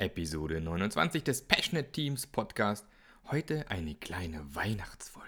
[0.00, 2.86] Episode 29 des Passionate Teams Podcast.
[3.32, 5.26] Heute eine kleine Weihnachtsfolge.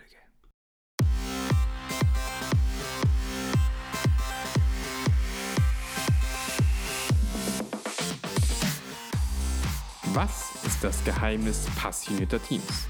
[10.14, 12.86] Was ist das Geheimnis passionierter Teams?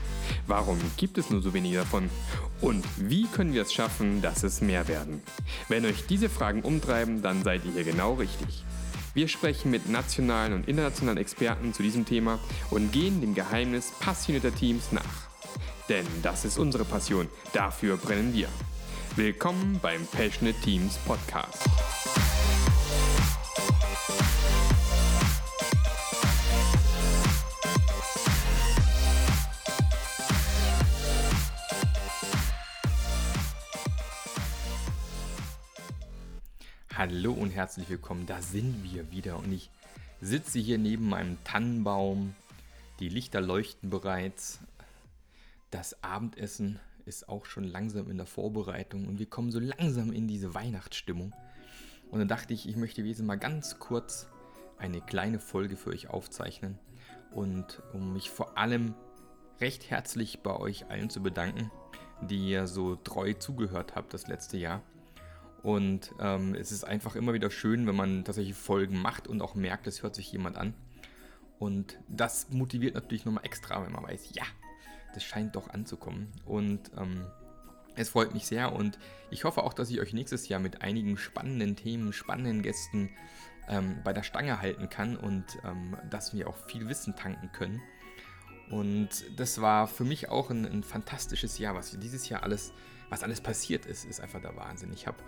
[0.46, 2.10] Warum gibt es nur so wenige davon?
[2.60, 5.22] Und wie können wir es schaffen, dass es mehr werden?
[5.68, 8.64] Wenn euch diese Fragen umtreiben, dann seid ihr hier genau richtig.
[9.12, 12.38] Wir sprechen mit nationalen und internationalen Experten zu diesem Thema
[12.70, 15.28] und gehen dem Geheimnis passionierter Teams nach.
[15.88, 18.48] Denn das ist unsere Passion, dafür brennen wir.
[19.16, 21.64] Willkommen beim Passionate Teams Podcast.
[36.96, 38.26] Hallo und herzlich willkommen.
[38.26, 39.70] Da sind wir wieder und ich
[40.20, 42.34] sitze hier neben meinem Tannenbaum.
[42.98, 44.58] Die Lichter leuchten bereits.
[45.70, 50.26] Das Abendessen ist auch schon langsam in der Vorbereitung und wir kommen so langsam in
[50.26, 51.32] diese Weihnachtsstimmung.
[52.10, 54.26] Und dann dachte ich, ich möchte wesen mal ganz kurz
[54.76, 56.76] eine kleine Folge für euch aufzeichnen
[57.30, 58.94] und um mich vor allem
[59.60, 61.70] recht herzlich bei euch allen zu bedanken,
[62.20, 64.82] die ihr so treu zugehört habt das letzte Jahr.
[65.62, 69.54] Und ähm, es ist einfach immer wieder schön, wenn man tatsächlich Folgen macht und auch
[69.54, 70.74] merkt, es hört sich jemand an.
[71.58, 74.44] Und das motiviert natürlich nochmal extra, wenn man weiß, ja,
[75.12, 76.32] das scheint doch anzukommen.
[76.46, 77.26] Und ähm,
[77.96, 78.98] es freut mich sehr und
[79.30, 83.10] ich hoffe auch, dass ich euch nächstes Jahr mit einigen spannenden Themen, spannenden Gästen
[83.68, 87.82] ähm, bei der Stange halten kann und ähm, dass wir auch viel Wissen tanken können.
[88.70, 92.72] Und das war für mich auch ein, ein fantastisches Jahr, was dieses Jahr alles,
[93.08, 94.92] was alles passiert ist, ist einfach der Wahnsinn.
[94.92, 95.18] Ich habe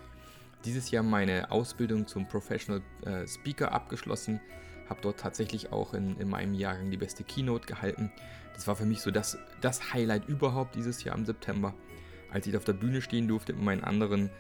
[0.65, 4.41] dieses Jahr meine Ausbildung zum Professional äh, Speaker abgeschlossen.
[4.89, 8.11] Habe dort tatsächlich auch in, in meinem Jahrgang die beste Keynote gehalten.
[8.55, 11.75] Das war für mich so das, das Highlight überhaupt dieses Jahr im September,
[12.31, 14.31] als ich auf der Bühne stehen durfte mit meinen anderen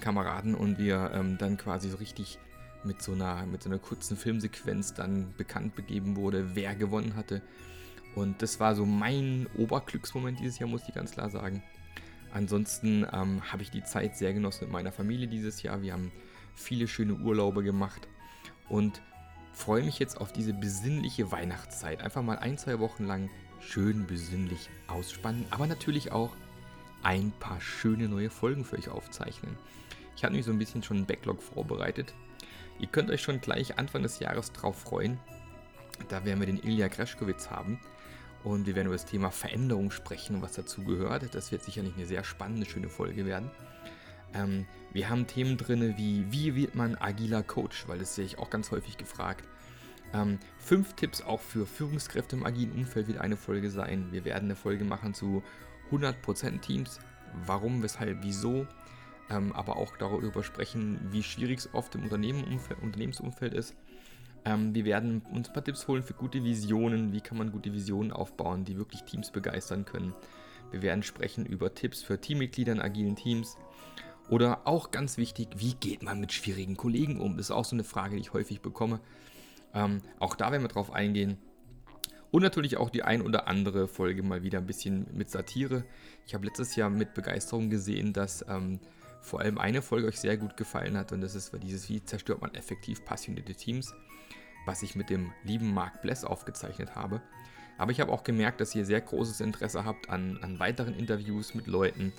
[0.00, 2.38] Kameraden und wir ähm, dann quasi so richtig
[2.84, 7.42] mit so, einer, mit so einer kurzen Filmsequenz dann bekannt begeben wurde, wer gewonnen hatte.
[8.14, 11.62] Und das war so mein Oberglücksmoment dieses Jahr, muss ich ganz klar sagen.
[12.34, 15.82] Ansonsten ähm, habe ich die Zeit sehr genossen mit meiner Familie dieses Jahr.
[15.82, 16.10] Wir haben
[16.56, 18.08] viele schöne Urlaube gemacht
[18.68, 19.00] und
[19.52, 22.02] freue mich jetzt auf diese besinnliche Weihnachtszeit.
[22.02, 23.30] Einfach mal ein, zwei Wochen lang
[23.60, 26.34] schön besinnlich ausspannen, aber natürlich auch
[27.04, 29.56] ein paar schöne neue Folgen für euch aufzeichnen.
[30.16, 32.14] Ich habe mich so ein bisschen schon einen Backlog vorbereitet.
[32.80, 35.20] Ihr könnt euch schon gleich Anfang des Jahres drauf freuen.
[36.08, 37.78] Da werden wir den Ilya Greschkowitz haben.
[38.44, 41.34] Und wir werden über das Thema Veränderung sprechen und was dazu gehört.
[41.34, 43.50] Das wird sicherlich eine sehr spannende, schöne Folge werden.
[44.34, 48.38] Ähm, wir haben Themen drin wie, wie wird man agiler Coach, weil das sehe ich
[48.38, 49.48] auch ganz häufig gefragt.
[50.12, 54.08] Ähm, fünf Tipps auch für Führungskräfte im agilen Umfeld wird eine Folge sein.
[54.12, 55.42] Wir werden eine Folge machen zu
[55.90, 57.00] 100% Teams.
[57.46, 58.66] Warum, weshalb, wieso.
[59.30, 63.74] Ähm, aber auch darüber sprechen, wie schwierig es oft im Unternehmensumfeld ist
[64.44, 67.12] ähm, wir werden uns ein paar Tipps holen für gute Visionen.
[67.12, 70.14] Wie kann man gute Visionen aufbauen, die wirklich Teams begeistern können.
[70.70, 73.56] Wir werden sprechen über Tipps für Teammitglieder in agilen Teams.
[74.28, 77.36] Oder auch ganz wichtig, wie geht man mit schwierigen Kollegen um?
[77.36, 79.00] Das ist auch so eine Frage, die ich häufig bekomme.
[79.74, 81.38] Ähm, auch da werden wir drauf eingehen.
[82.30, 85.84] Und natürlich auch die ein oder andere Folge mal wieder ein bisschen mit Satire.
[86.26, 88.80] Ich habe letztes Jahr mit Begeisterung gesehen, dass ähm,
[89.24, 91.12] vor allem eine Folge euch sehr gut gefallen hat.
[91.12, 93.94] Und das ist dieses, wie zerstört man effektiv passionierte Teams
[94.66, 97.20] was ich mit dem lieben Mark Bless aufgezeichnet habe.
[97.76, 101.54] Aber ich habe auch gemerkt, dass ihr sehr großes Interesse habt an, an weiteren Interviews
[101.54, 102.12] mit Leuten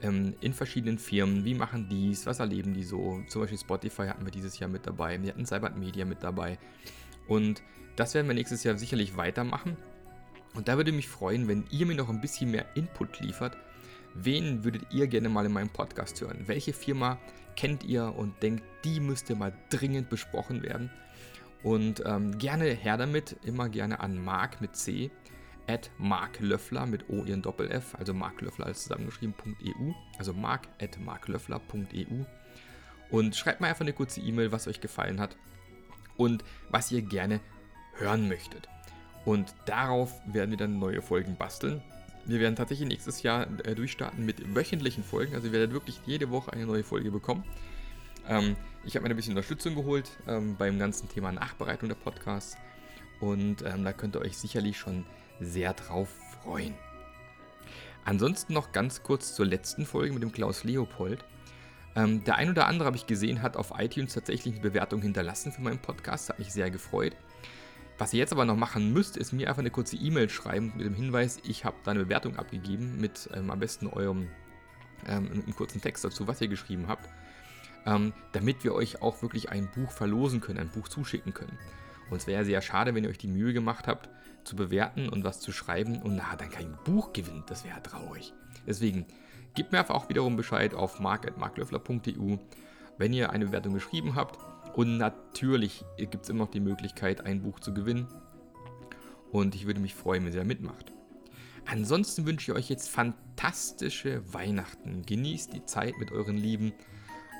[0.00, 1.44] ähm, in verschiedenen Firmen.
[1.44, 2.26] Wie machen dies?
[2.26, 3.22] Was erleben die so?
[3.28, 5.20] Zum Beispiel Spotify hatten wir dieses Jahr mit dabei.
[5.20, 6.58] Wir hatten Cybert Media mit dabei.
[7.26, 7.62] Und
[7.96, 9.76] das werden wir nächstes Jahr sicherlich weitermachen.
[10.54, 13.56] Und da würde mich freuen, wenn ihr mir noch ein bisschen mehr Input liefert.
[14.14, 16.44] Wen würdet ihr gerne mal in meinem Podcast hören?
[16.46, 17.18] Welche Firma
[17.56, 20.90] kennt ihr und denkt, die müsste mal dringend besprochen werden?
[21.62, 25.10] Und ähm, gerne her damit, immer gerne an Mark mit C,
[25.68, 30.68] at Mark Löffler mit O ihren Doppel F, also Mark Löffler als zusammengeschrieben.eu, also mark
[30.80, 32.24] at marklöffler.eu.
[33.10, 35.36] Und schreibt mal einfach eine kurze E-Mail, was euch gefallen hat
[36.16, 37.40] und was ihr gerne
[37.94, 38.68] hören möchtet.
[39.24, 41.82] Und darauf werden wir dann neue Folgen basteln.
[42.28, 45.34] Wir werden tatsächlich nächstes Jahr äh, durchstarten mit wöchentlichen Folgen.
[45.34, 47.42] Also ihr werdet wirklich jede Woche eine neue Folge bekommen.
[48.28, 48.54] Ähm,
[48.84, 52.58] ich habe mir ein bisschen Unterstützung geholt ähm, beim ganzen Thema Nachbereitung der Podcasts.
[53.20, 55.06] Und ähm, da könnt ihr euch sicherlich schon
[55.40, 56.10] sehr drauf
[56.42, 56.74] freuen.
[58.04, 61.24] Ansonsten noch ganz kurz zur letzten Folge mit dem Klaus Leopold.
[61.96, 65.50] Ähm, der ein oder andere habe ich gesehen, hat auf iTunes tatsächlich eine Bewertung hinterlassen
[65.50, 66.28] für meinen Podcast.
[66.28, 67.16] Hat mich sehr gefreut.
[67.98, 70.86] Was ihr jetzt aber noch machen müsst, ist mir einfach eine kurze E-Mail schreiben mit
[70.86, 74.28] dem Hinweis, ich habe da eine Bewertung abgegeben mit ähm, am besten eurem
[75.06, 77.08] ähm, einem kurzen Text dazu, was ihr geschrieben habt,
[77.86, 81.58] ähm, damit wir euch auch wirklich ein Buch verlosen können, ein Buch zuschicken können.
[82.10, 84.08] Und es wäre sehr schade, wenn ihr euch die Mühe gemacht habt,
[84.44, 87.50] zu bewerten und was zu schreiben und na, dann kein Buch gewinnt.
[87.50, 88.32] Das wäre traurig.
[88.66, 89.06] Deswegen
[89.54, 92.36] gebt mir einfach auch wiederum Bescheid auf mark.marklöffler.eu,
[92.96, 94.38] wenn ihr eine Bewertung geschrieben habt.
[94.74, 98.06] Und natürlich gibt es immer noch die Möglichkeit, ein Buch zu gewinnen.
[99.30, 100.92] Und ich würde mich freuen, wenn ihr da mitmacht.
[101.66, 105.02] Ansonsten wünsche ich euch jetzt fantastische Weihnachten.
[105.04, 106.72] Genießt die Zeit mit euren Lieben.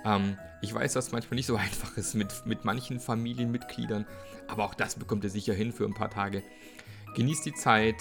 [0.04, 4.06] Ähm, ich weiß, dass es manchmal nicht so einfach ist mit, mit manchen Familienmitgliedern,
[4.46, 6.42] aber auch das bekommt ihr sicher hin für ein paar Tage.
[7.14, 7.96] Genießt die Zeit,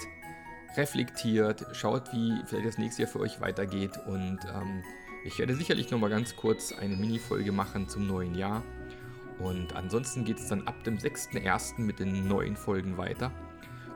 [0.76, 4.82] reflektiert, schaut, wie vielleicht das nächste Jahr für euch weitergeht und ähm,
[5.24, 8.62] ich werde sicherlich nochmal ganz kurz eine Mini-Folge machen zum neuen Jahr.
[9.38, 11.80] Und ansonsten geht es dann ab dem 6.1.
[11.80, 13.30] mit den neuen Folgen weiter.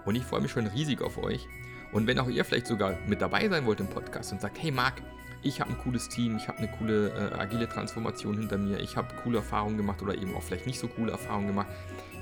[0.04, 1.46] Und ich freue mich schon riesig auf euch.
[1.92, 4.70] Und wenn auch ihr vielleicht sogar mit dabei sein wollt im Podcast und sagt, hey
[4.70, 5.02] Marc,
[5.42, 8.96] ich habe ein cooles Team, ich habe eine coole äh, agile Transformation hinter mir, ich
[8.96, 11.66] habe coole Erfahrungen gemacht oder eben auch vielleicht nicht so coole Erfahrungen gemacht,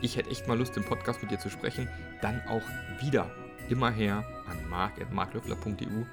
[0.00, 1.88] ich hätte echt mal Lust, im Podcast mit dir zu sprechen,
[2.22, 2.62] dann auch
[3.00, 3.30] wieder
[3.68, 6.04] immer her an mark.marklöffler.eu.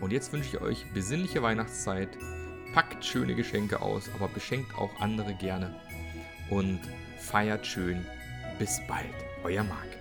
[0.00, 2.10] Und jetzt wünsche ich euch besinnliche Weihnachtszeit,
[2.74, 5.74] packt schöne Geschenke aus, aber beschenkt auch andere gerne
[6.50, 6.80] und
[7.18, 8.04] feiert schön.
[8.58, 9.14] Bis bald,
[9.44, 9.97] euer Marc.